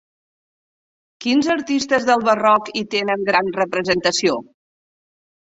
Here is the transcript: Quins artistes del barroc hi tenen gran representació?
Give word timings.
Quins 1.25 1.49
artistes 1.57 2.07
del 2.09 2.25
barroc 2.29 2.71
hi 2.81 2.85
tenen 2.97 3.29
gran 3.31 3.55
representació? 3.61 4.39